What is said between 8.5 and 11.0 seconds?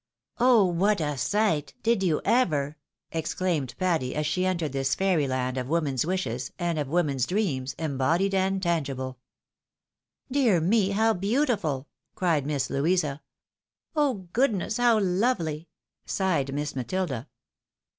tangible." Dear me!